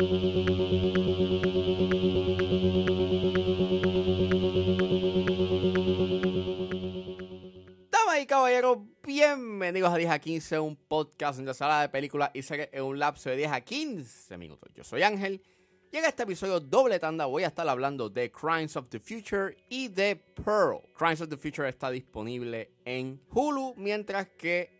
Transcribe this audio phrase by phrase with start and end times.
[0.00, 0.12] Damas
[8.20, 12.68] y caballeros, bienvenidos a 10 a 15, un podcast de sala de películas y series
[12.70, 14.70] en un lapso de 10 a 15 minutos.
[14.72, 15.42] Yo soy Ángel
[15.90, 19.56] y en este episodio doble tanda voy a estar hablando de Crimes of the Future
[19.68, 20.80] y de Pearl.
[20.96, 24.77] Crimes of the Future está disponible en Hulu, mientras que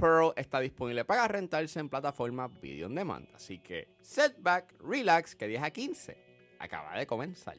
[0.00, 3.28] Pearl está disponible para rentarse en plataformas video on demand.
[3.34, 6.16] Así que setback, relax, que 10 a 15
[6.58, 7.56] acaba de comenzar.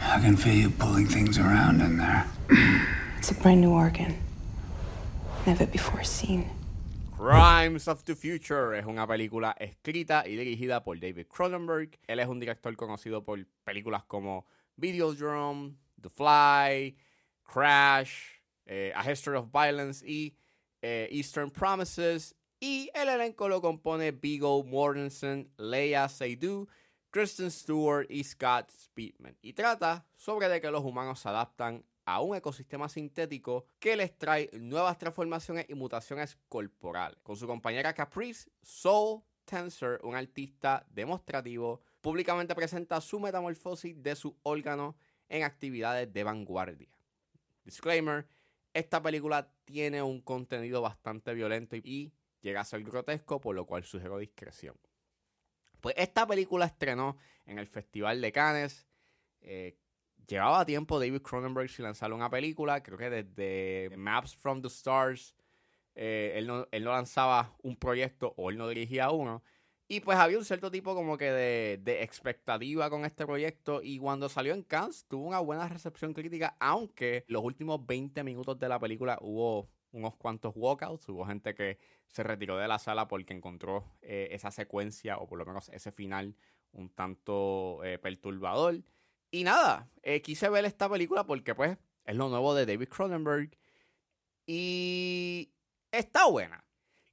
[0.00, 2.24] I can feel you pulling things around in there.
[3.18, 4.16] It's a brand new organ.
[5.46, 6.48] Never before seen.
[7.18, 11.98] Crimes of the Future es una película escrita y dirigida por David Cronenberg.
[12.06, 16.96] Él es un director conocido por películas como Videodrome, The Fly,
[17.42, 18.12] Crash,
[18.66, 20.36] eh, A History of Violence y
[20.80, 22.36] eh, Eastern Promises.
[22.60, 26.68] Y el elenco lo compone Vigo Mortensen, Leia Seydoux,
[27.10, 29.36] Kristen Stewart y Scott Speedman.
[29.42, 34.16] Y trata sobre de que los humanos se adaptan a un ecosistema sintético que les
[34.16, 37.18] trae nuevas transformaciones y mutaciones corporales.
[37.22, 44.34] Con su compañera Caprice, Soul Tensor, un artista demostrativo, públicamente presenta su metamorfosis de su
[44.42, 44.96] órgano
[45.28, 46.88] en actividades de vanguardia.
[47.62, 48.26] Disclaimer,
[48.72, 53.84] esta película tiene un contenido bastante violento y llega a ser grotesco, por lo cual
[53.84, 54.76] sugiero discreción.
[55.82, 58.86] Pues esta película estrenó en el Festival de Cannes.
[59.42, 59.76] Eh,
[60.28, 62.82] llevaba tiempo David Cronenberg sin lanzar una película.
[62.82, 65.34] Creo que desde Maps from the Stars
[65.94, 69.42] eh, él, no, él, no, lanzaba un proyecto o él no dirigía uno.
[69.88, 73.80] Y pues había un cierto tipo como que de, de, expectativa con este proyecto.
[73.82, 78.58] Y cuando salió en Cannes tuvo una buena recepción crítica, aunque los últimos 20 minutos
[78.58, 81.08] de la película hubo unos cuantos walkouts.
[81.08, 85.38] Hubo gente que se retiró de la sala porque encontró eh, esa secuencia o por
[85.38, 86.36] lo menos ese final
[86.72, 88.82] un tanto eh, perturbador.
[89.30, 93.50] Y nada, eh, quise ver esta película porque pues es lo nuevo de David Cronenberg
[94.46, 95.52] y
[95.92, 96.64] está buena.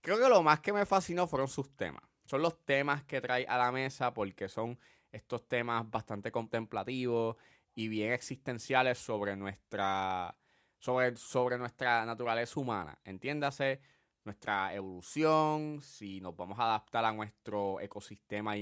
[0.01, 2.03] Creo que lo más que me fascinó fueron sus temas.
[2.25, 4.79] Son los temas que trae a la mesa porque son
[5.11, 7.35] estos temas bastante contemplativos
[7.73, 10.37] y bien existenciales sobre nuestra,
[10.77, 12.99] sobre, sobre nuestra naturaleza humana.
[13.03, 13.81] Entiéndase,
[14.23, 18.55] nuestra evolución, si nos vamos a adaptar a nuestro ecosistema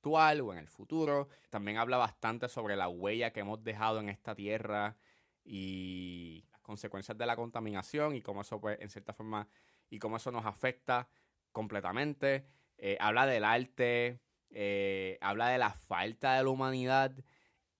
[0.00, 1.28] actual o en el futuro.
[1.50, 4.96] También habla bastante sobre la huella que hemos dejado en esta tierra
[5.44, 9.46] y las consecuencias de la contaminación y cómo eso, pues, en cierta forma,
[9.90, 11.08] y cómo eso nos afecta
[11.52, 12.46] completamente.
[12.78, 17.12] Eh, habla del arte, eh, habla de la falta de la humanidad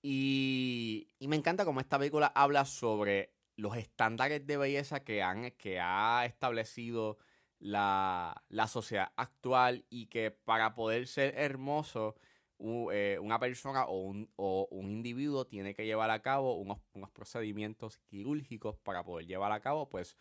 [0.03, 5.53] y, y me encanta cómo esta película habla sobre los estándares de belleza que, han,
[5.53, 7.19] que ha establecido
[7.61, 12.17] la, la sociedad actual y que para poder ser hermoso
[12.93, 17.11] eh, una persona o un, o un, individuo tiene que llevar a cabo unos, unos
[17.11, 20.19] procedimientos quirúrgicos para poder llevar a cabo, pues,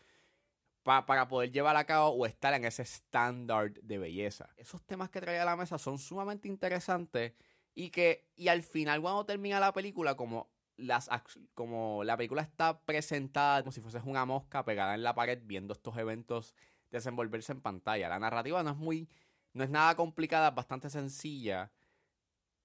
[0.83, 4.49] pa, para poder llevar a cabo o estar en ese estándar de belleza.
[4.55, 7.33] Esos temas que trae a la mesa son sumamente interesantes
[7.75, 11.09] y que, y al final cuando termina la película, como las,
[11.53, 15.73] como la película está presentada como si fuese una mosca pegada en la pared viendo
[15.73, 16.55] estos eventos
[16.91, 18.09] desenvolverse en pantalla.
[18.09, 19.09] La narrativa no es muy,
[19.53, 21.71] no es nada complicada, es bastante sencilla,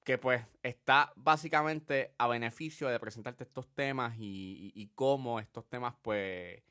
[0.05, 5.95] que pues está básicamente a beneficio de presentarte estos temas y, y, cómo estos temas
[6.03, 6.63] pues,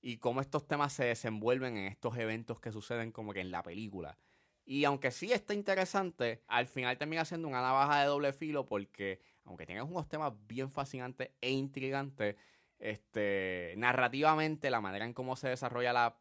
[0.00, 3.62] y cómo estos temas se desenvuelven en estos eventos que suceden como que en la
[3.62, 4.18] película.
[4.66, 9.20] Y aunque sí está interesante, al final termina siendo una navaja de doble filo porque
[9.44, 12.36] aunque tengas unos temas bien fascinantes e intrigantes,
[12.78, 16.18] este, narrativamente la manera en cómo se desarrolla la,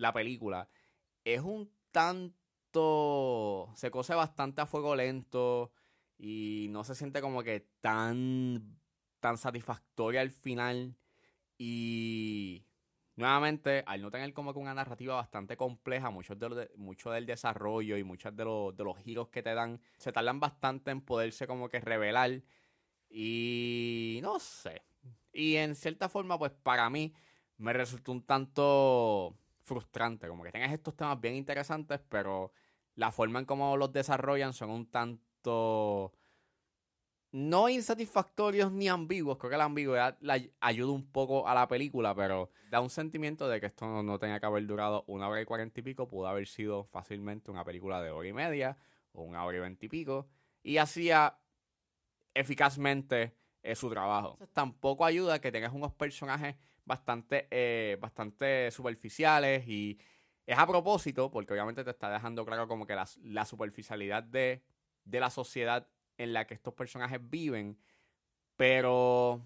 [0.00, 0.68] la película
[1.24, 3.70] es un tanto.
[3.74, 5.72] se cose bastante a fuego lento
[6.18, 8.78] y no se siente como que tan.
[9.20, 10.96] tan satisfactoria al final.
[11.58, 12.64] Y.
[13.16, 17.98] Nuevamente, al no tener como que una narrativa bastante compleja, muchos de mucho del desarrollo
[17.98, 21.46] y muchos de los, de los giros que te dan, se tardan bastante en poderse
[21.46, 22.42] como que revelar.
[23.10, 24.82] Y no sé.
[25.32, 27.12] Y en cierta forma, pues para mí
[27.58, 29.36] me resultó un tanto
[29.70, 30.26] frustrante.
[30.26, 32.52] Como que tengas estos temas bien interesantes, pero
[32.96, 36.12] la forma en cómo los desarrollan son un tanto
[37.32, 39.38] no insatisfactorios ni ambiguos.
[39.38, 43.48] Creo que la ambigüedad la ayuda un poco a la película, pero da un sentimiento
[43.48, 46.08] de que esto no, no, tenía que haber durado una hora y cuarenta y pico.
[46.08, 48.76] Pudo haber sido fácilmente una película de hora y media
[49.12, 50.26] o una hora y veinte y pico.
[50.64, 51.38] Y hacía
[52.34, 54.36] eficazmente eh, su trabajo.
[54.52, 56.56] tampoco ayuda que tengas unos personajes
[56.90, 59.96] bastante, eh, bastante superficiales y
[60.44, 64.64] es a propósito, porque obviamente te está dejando claro como que la, superficialidad de,
[65.04, 65.86] de, la sociedad
[66.18, 67.78] en la que estos personajes viven,
[68.56, 69.40] pero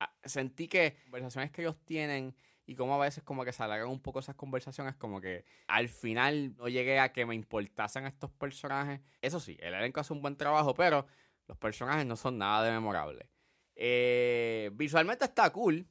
[0.00, 2.34] ah, sentí que conversaciones que ellos tienen
[2.66, 5.88] y como a veces como que se alargan un poco esas conversaciones, como que al
[5.88, 9.00] final no llegué a que me importasen estos personajes.
[9.22, 11.06] Eso sí, el elenco hace un buen trabajo, pero
[11.46, 13.28] los personajes no son nada de memorables.
[13.76, 15.86] Eh, visualmente está cool.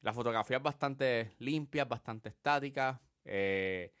[0.00, 3.00] La fotografía es bastante limpia, bastante estática.
[3.24, 3.92] Eh,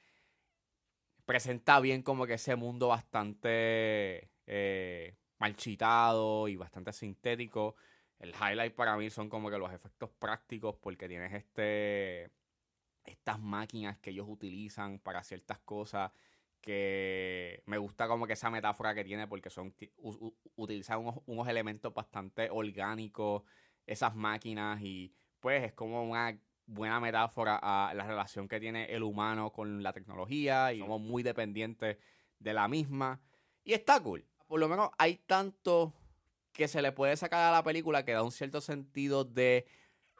[1.24, 7.76] presenta bien como que ese mundo bastante eh, marchitado y bastante sintético.
[8.18, 12.30] El highlight para mí son como que los efectos prácticos porque tienes este
[13.04, 16.10] estas máquinas que ellos utilizan para ciertas cosas
[16.60, 19.74] que me gusta como que esa metáfora que tiene porque son
[20.56, 23.44] utilizan unos, unos, elementos bastante orgánicos
[23.86, 29.02] esas máquinas y pues es como una buena metáfora a la relación que tiene el
[29.02, 31.98] humano con la tecnología y somos muy dependientes
[32.38, 33.20] de la misma
[33.62, 35.92] y está cool por lo menos hay tanto
[36.52, 39.66] que se le puede sacar a la película que da un cierto sentido de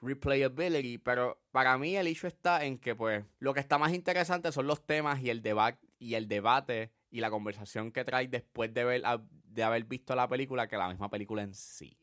[0.02, 4.52] replayability, pero para mí el hecho está en que pues lo que está más interesante
[4.52, 8.74] son los temas y el debate y el debate y la conversación que trae después
[8.74, 9.02] de, ver,
[9.44, 11.98] de haber visto la película que la misma película en sí.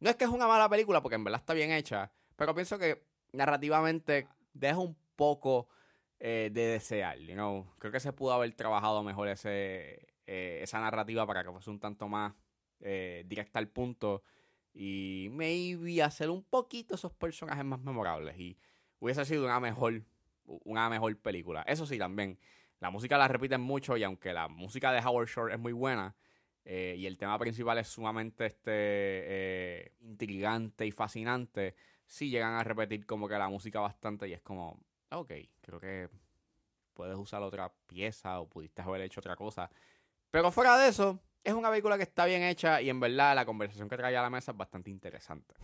[0.00, 2.78] No es que es una mala película porque en verdad está bien hecha, pero pienso
[2.78, 5.68] que narrativamente deja un poco
[6.18, 7.66] eh, de desear, you?
[7.78, 11.80] Creo que se pudo haber trabajado mejor ese, eh, esa narrativa para que fuese un
[11.80, 12.32] tanto más
[12.80, 14.22] eh, directa al punto
[14.72, 18.58] y maybe hacer un poquito esos personajes más memorables y
[18.98, 20.02] hubiese sido una mejor,
[20.44, 21.62] una mejor película.
[21.62, 22.38] Eso sí, también,
[22.80, 26.16] la música la repiten mucho y aunque la música de Howard Shore es muy buena
[26.64, 31.74] eh, y el tema principal es sumamente este, intrigante y fascinante,
[32.06, 34.80] sí llegan a repetir como que la música bastante y es como,
[35.10, 36.08] ok, creo que
[36.92, 39.70] puedes usar otra pieza o pudiste haber hecho otra cosa.
[40.30, 43.44] Pero fuera de eso, es una película que está bien hecha y en verdad la
[43.44, 45.54] conversación que trae a la mesa es bastante interesante.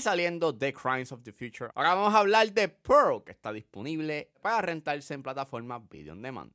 [0.00, 4.30] Saliendo de Crimes of the Future, ahora vamos a hablar de Pearl, que está disponible
[4.40, 6.52] para rentarse en plataforma Video on Demand.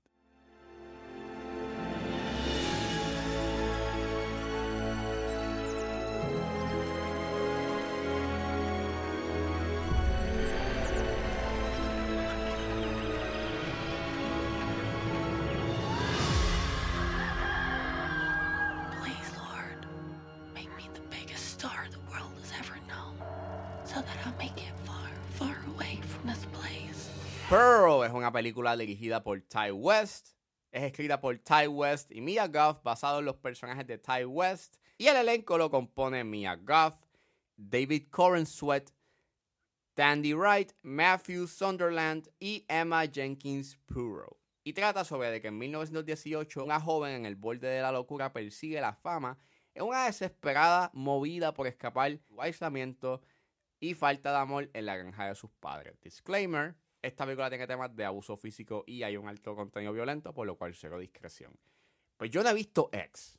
[27.54, 30.30] Pearl es una película dirigida por Ty West.
[30.72, 34.78] Es escrita por Ty West y Mia Goff, basado en los personajes de Ty West.
[34.98, 36.96] Y el elenco lo compone Mia Goff,
[37.56, 38.92] David Corenswet,
[39.94, 44.40] Tandy Wright, Matthew Sunderland y Emma Jenkins Puro.
[44.64, 48.82] Y trata sobre que en 1918 una joven en el borde de la locura persigue
[48.82, 49.38] la fama
[49.76, 53.22] en una desesperada movida por escapar su aislamiento
[53.80, 56.02] y falta de amor en la granja de sus padres.
[56.02, 60.48] Disclaimer, esta película tiene temas de abuso físico y hay un alto contenido violento, por
[60.48, 61.54] lo cual cero discreción.
[62.18, 63.38] Pues yo no he visto X,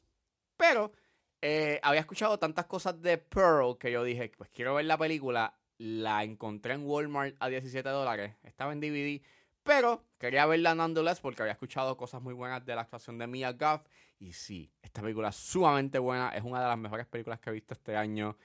[0.56, 0.92] pero
[1.40, 5.58] eh, había escuchado tantas cosas de Pearl que yo dije, pues quiero ver la película.
[5.78, 9.20] La encontré en Walmart a 17 dólares, estaba en DVD,
[9.64, 13.52] pero quería verla nonetheless porque había escuchado cosas muy buenas de la actuación de Mia
[13.52, 13.82] Goff.
[14.20, 17.52] Y sí, esta película es sumamente buena, es una de las mejores películas que he
[17.54, 18.36] visto este año.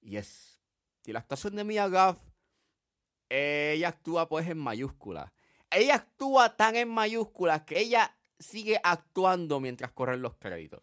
[0.00, 0.58] Y es.
[1.04, 2.18] Y la actuación de Mia Goff
[3.34, 5.32] ella actúa pues en mayúsculas.
[5.70, 10.82] Ella actúa tan en mayúsculas que ella sigue actuando mientras corren los créditos.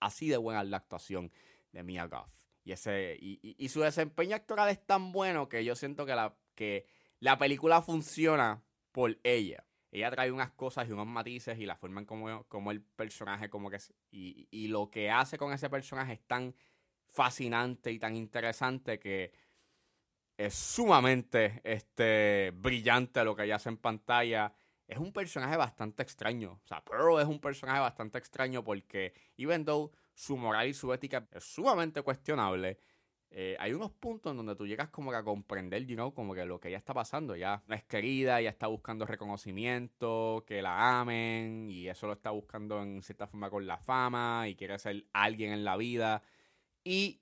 [0.00, 1.32] Así de buena la actuación
[1.72, 2.28] de Mia Goff.
[2.64, 6.86] Y, ese, y, su desempeño actoral es tan bueno que yo siento que la, que
[7.18, 8.62] la película funciona
[8.92, 9.64] por ella.
[9.90, 13.50] Ella trae unas cosas y unos matices y la forma en como, como el personaje
[13.50, 13.78] como que
[14.12, 16.54] y, y lo que hace con ese personaje es tan
[17.08, 19.32] fascinante y tan interesante que
[20.46, 24.52] es sumamente este, brillante lo que ella hace en pantalla.
[24.86, 26.60] Es un personaje bastante extraño.
[26.64, 30.92] O sea, Pearl es un personaje bastante extraño porque, even though su moral y su
[30.92, 32.78] ética es sumamente cuestionable,
[33.34, 36.34] eh, hay unos puntos en donde tú llegas como que a comprender, you know, como
[36.34, 37.34] que lo que ella está pasando.
[37.34, 42.30] Ya no es querida, ella está buscando reconocimiento, que la amen, y eso lo está
[42.30, 46.22] buscando en cierta forma con la fama, y quiere ser alguien en la vida.
[46.84, 47.21] Y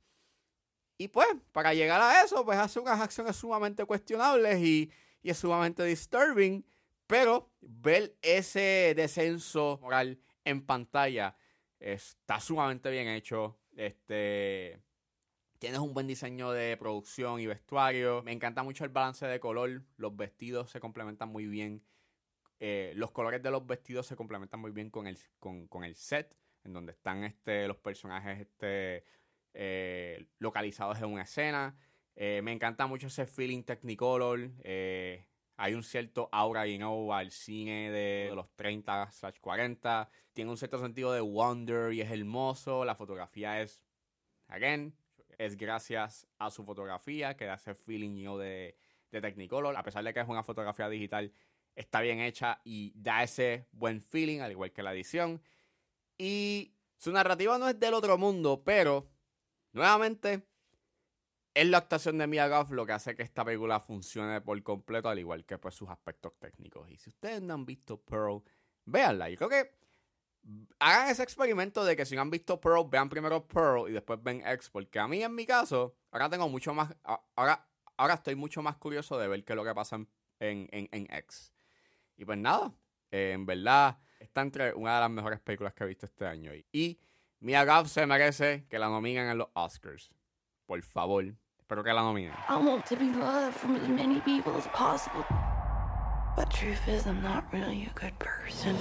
[1.00, 4.92] y pues, para llegar a eso, pues hace unas acciones sumamente cuestionables y,
[5.23, 6.62] y es sumamente disturbing,
[7.07, 11.38] pero ver ese descenso moral en pantalla
[11.78, 13.59] está sumamente bien hecho.
[13.76, 14.78] Este,
[15.59, 18.23] tienes un buen diseño de producción y vestuario.
[18.23, 19.83] Me encanta mucho el balance de color.
[19.97, 21.83] Los vestidos se complementan muy bien.
[22.59, 26.37] Eh, los colores de los vestidos se complementan muy bien con el, con, el set,
[26.62, 29.07] en donde están este, los personajes este,
[29.54, 31.76] eh, localizados en una escena.
[32.16, 34.50] Eh, me encanta mucho ese feeling Technicolor.
[35.57, 40.11] hay un cierto aura, you know, al cine de, los 30 40.
[40.33, 42.85] Tiene un cierto sentido de wonder y es hermoso.
[42.85, 43.83] La fotografía es,
[44.49, 44.95] again,
[45.38, 48.76] es gracias a su fotografía que da ese feeling you de,
[49.11, 49.76] de Technicolor.
[49.76, 51.33] A pesar de que es una fotografía digital,
[51.75, 55.42] está bien hecha y da ese buen feeling, al igual que la edición.
[56.19, 59.09] Y su narrativa no es del otro mundo, pero
[59.73, 60.47] nuevamente
[61.55, 65.09] es la actuación de Mia Goff lo que hace que esta película funcione por completo,
[65.09, 66.89] al igual que pues, sus aspectos técnicos.
[66.91, 68.43] Y si ustedes no han visto Pearl,
[68.85, 69.31] véanla.
[69.31, 69.75] Y creo que
[70.79, 74.23] hagan ese experimento de que si no han visto Pearl, vean primero Pearl y después
[74.23, 74.71] ven X.
[74.71, 76.95] Porque a mí, en mi caso, ahora tengo mucho más.
[77.35, 80.09] Ahora, ahora estoy mucho más curioso de ver qué es lo que pasa en,
[80.39, 81.53] en, en X.
[82.17, 82.73] Y pues nada,
[83.11, 86.53] en verdad está entre una de las mejores películas que he visto este año.
[86.73, 86.99] Y
[87.43, 90.11] Mia Goth se merece que la nominen en los Oscars.
[90.67, 91.25] Por favor,
[91.59, 92.35] espero que la nominen.
[92.51, 95.25] I want to be loved from as many people as possible.
[96.37, 98.77] But truth is, I'm not really a good person.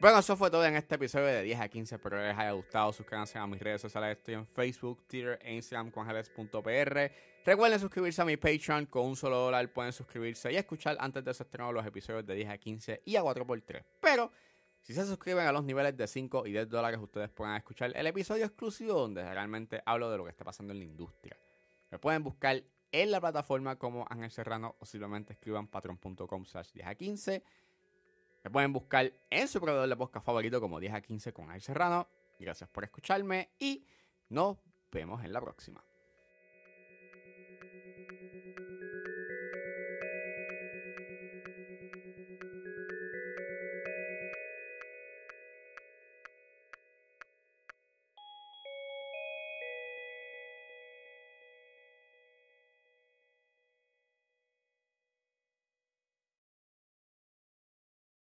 [0.00, 1.96] Bueno, eso fue todo en este episodio de 10 a 15.
[1.96, 2.90] Espero que les haya gustado.
[2.90, 4.16] Suscríbanse a mis redes sociales.
[4.16, 6.08] Estoy en Facebook, Twitter e Instagram con
[7.44, 8.86] Recuerden suscribirse a mi Patreon.
[8.86, 12.34] Con un solo dólar pueden suscribirse y escuchar antes de ese estreno los episodios de
[12.34, 13.84] 10 a 15 y a 4x3.
[14.00, 14.32] Pero
[14.80, 18.06] si se suscriben a los niveles de 5 y 10 dólares, ustedes pueden escuchar el
[18.06, 21.36] episodio exclusivo donde realmente hablo de lo que está pasando en la industria.
[21.90, 26.86] Me pueden buscar en la plataforma como Ángel Serrano o simplemente escriban patreon.com slash 10
[26.86, 27.42] a 15.
[28.42, 31.62] Me pueden buscar en su proveedor de podcast favorito como 10 a 15 con Ángel
[31.62, 32.08] Serrano.
[32.38, 33.84] Gracias por escucharme y
[34.30, 34.56] nos
[34.90, 35.84] vemos en la próxima.